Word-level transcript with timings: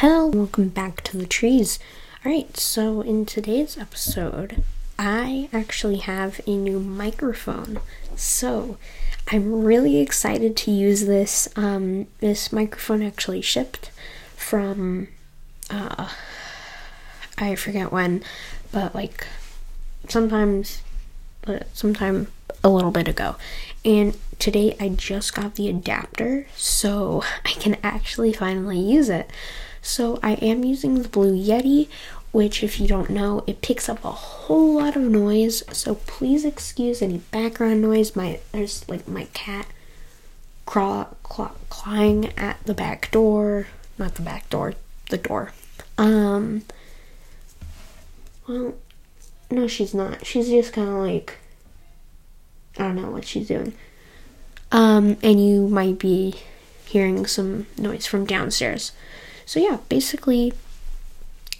Hello, 0.00 0.28
welcome 0.28 0.70
back 0.70 1.02
to 1.02 1.18
the 1.18 1.26
trees. 1.26 1.78
Alright, 2.24 2.56
so 2.56 3.02
in 3.02 3.26
today's 3.26 3.76
episode, 3.76 4.62
I 4.98 5.50
actually 5.52 5.98
have 5.98 6.40
a 6.46 6.56
new 6.56 6.80
microphone. 6.80 7.80
So 8.16 8.78
I'm 9.30 9.62
really 9.62 9.98
excited 9.98 10.56
to 10.56 10.70
use 10.70 11.04
this. 11.04 11.50
Um, 11.54 12.06
this 12.20 12.50
microphone 12.50 13.02
actually 13.02 13.42
shipped 13.42 13.90
from, 14.36 15.08
uh, 15.68 16.08
I 17.36 17.54
forget 17.54 17.92
when, 17.92 18.24
but 18.72 18.94
like 18.94 19.26
sometimes, 20.08 20.80
but 21.42 21.66
sometime 21.76 22.28
a 22.62 22.68
little 22.68 22.90
bit 22.90 23.08
ago. 23.08 23.36
And 23.84 24.16
today 24.38 24.76
I 24.78 24.88
just 24.88 25.34
got 25.34 25.54
the 25.54 25.68
adapter, 25.68 26.46
so 26.56 27.22
I 27.44 27.50
can 27.50 27.76
actually 27.82 28.32
finally 28.32 28.78
use 28.78 29.08
it. 29.08 29.30
So 29.82 30.18
I 30.22 30.32
am 30.34 30.64
using 30.64 31.02
the 31.02 31.08
Blue 31.08 31.34
Yeti, 31.34 31.88
which, 32.32 32.62
if 32.62 32.78
you 32.78 32.86
don't 32.86 33.10
know, 33.10 33.42
it 33.46 33.62
picks 33.62 33.88
up 33.88 34.04
a 34.04 34.10
whole 34.10 34.76
lot 34.76 34.94
of 34.94 35.02
noise. 35.02 35.62
So 35.72 35.94
please 35.94 36.44
excuse 36.44 37.02
any 37.02 37.18
background 37.18 37.80
noise. 37.80 38.14
My 38.14 38.40
there's 38.52 38.88
like 38.88 39.08
my 39.08 39.24
cat 39.32 39.66
craw, 40.66 41.06
claw, 41.22 41.50
clawing 41.68 42.26
at 42.36 42.64
the 42.64 42.74
back 42.74 43.10
door, 43.10 43.66
not 43.98 44.14
the 44.14 44.22
back 44.22 44.48
door, 44.50 44.74
the 45.08 45.18
door. 45.18 45.52
Um. 45.98 46.62
Well, 48.46 48.74
no, 49.50 49.66
she's 49.66 49.94
not. 49.94 50.24
She's 50.24 50.48
just 50.48 50.72
kind 50.72 50.88
of 50.88 50.94
like 50.94 51.38
I 52.80 52.84
don't 52.84 52.96
know 52.96 53.10
what 53.10 53.26
she's 53.26 53.48
doing. 53.48 53.74
Um, 54.72 55.18
and 55.22 55.44
you 55.44 55.68
might 55.68 55.98
be 55.98 56.34
hearing 56.86 57.26
some 57.26 57.66
noise 57.76 58.06
from 58.06 58.24
downstairs. 58.24 58.92
So 59.44 59.60
yeah, 59.60 59.78
basically 59.88 60.52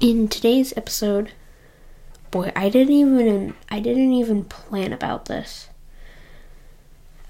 in 0.00 0.28
today's 0.28 0.72
episode, 0.76 1.32
boy, 2.30 2.52
I 2.56 2.68
didn't 2.68 2.94
even 2.94 3.54
I 3.70 3.80
didn't 3.80 4.12
even 4.12 4.44
plan 4.44 4.92
about 4.92 5.26
this. 5.26 5.68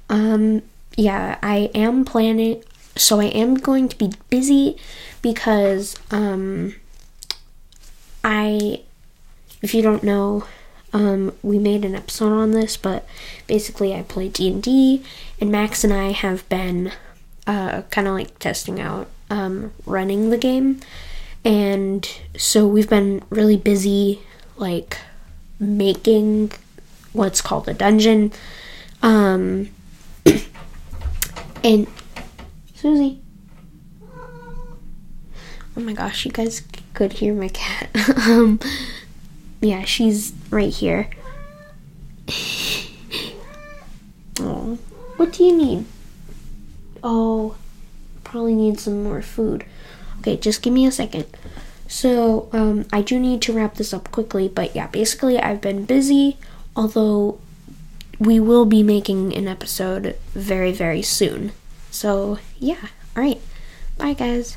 Um 0.09 0.62
yeah, 0.97 1.39
I 1.42 1.70
am 1.75 2.05
planning 2.05 2.64
so 2.97 3.20
I 3.20 3.27
am 3.27 3.55
going 3.55 3.89
to 3.89 3.98
be 3.98 4.12
busy 4.31 4.77
because 5.22 5.97
um 6.11 6.75
I 8.22 8.83
if 9.61 9.75
you 9.75 9.83
don't 9.83 10.03
know, 10.03 10.44
um, 10.95 11.33
we 11.42 11.59
made 11.59 11.84
an 11.84 11.97
episode 11.97 12.33
on 12.33 12.53
this, 12.53 12.77
but 12.77 13.05
basically 13.48 13.92
I 13.95 14.03
play 14.03 14.28
D 14.28 14.48
and 14.48 14.62
D, 14.62 15.05
and 15.41 15.50
Max 15.50 15.83
and 15.83 15.92
I 15.92 16.12
have 16.12 16.48
been 16.48 16.92
uh, 17.48 17.83
kind 17.91 18.06
of 18.06 18.14
like 18.14 18.39
testing 18.39 18.81
out 18.81 19.09
um, 19.28 19.72
running 19.84 20.31
the 20.31 20.39
game. 20.39 20.81
And 21.45 22.09
so 22.37 22.67
we've 22.67 22.89
been 22.89 23.22
really 23.28 23.56
busy, 23.56 24.20
like 24.56 24.98
making 25.59 26.53
what's 27.12 27.42
called 27.42 27.69
a 27.69 27.75
dungeon. 27.75 28.33
Um, 29.03 29.70
and 31.65 31.89
Susie. 32.72 33.20
Oh 35.77 35.81
my 35.81 35.92
gosh, 35.92 36.25
you 36.25 36.31
guys 36.31 36.62
could 36.95 37.15
hear 37.15 37.34
my 37.34 37.48
cat. 37.48 37.91
um, 38.28 38.61
yeah, 39.65 39.84
she's 39.84 40.33
right 40.51 40.73
here. 40.73 41.09
oh, 44.41 44.79
what 45.17 45.33
do 45.33 45.45
you 45.45 45.56
need? 45.56 45.87
Oh, 47.03 47.56
probably 48.23 48.55
need 48.55 48.79
some 48.81 49.03
more 49.05 49.23
food. 49.23 49.65
Okay, 50.21 50.37
just 50.37 50.62
give 50.62 50.73
me 50.73 50.87
a 50.87 50.93
second. 50.93 51.27
So, 51.87 52.48
um, 52.53 52.87
I 52.93 53.03
do 53.03 53.21
need 53.21 53.43
to 53.43 53.53
wrap 53.53 53.75
this 53.75 53.93
up 53.93 54.11
quickly, 54.11 54.48
but 54.48 54.75
yeah, 54.75 54.87
basically, 54.87 55.39
I've 55.39 55.61
been 55.61 55.84
busy, 55.84 56.39
although 56.75 57.39
we 58.19 58.41
will 58.41 58.65
be 58.65 58.83
making 58.83 59.34
an 59.34 59.47
episode 59.47 60.17
very, 60.33 60.72
very 60.72 61.03
soon. 61.03 61.53
So, 61.91 62.38
yeah, 62.59 62.88
alright. 63.17 63.41
Bye, 63.99 64.15
guys. 64.15 64.56